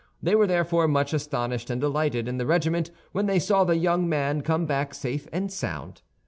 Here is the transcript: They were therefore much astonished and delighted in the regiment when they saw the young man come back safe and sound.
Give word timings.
They 0.19 0.33
were 0.33 0.47
therefore 0.47 0.87
much 0.87 1.13
astonished 1.13 1.69
and 1.69 1.79
delighted 1.79 2.27
in 2.27 2.37
the 2.39 2.47
regiment 2.47 2.89
when 3.11 3.27
they 3.27 3.37
saw 3.37 3.63
the 3.63 3.77
young 3.77 4.09
man 4.09 4.41
come 4.41 4.65
back 4.65 4.95
safe 4.95 5.27
and 5.31 5.53
sound. 5.53 6.01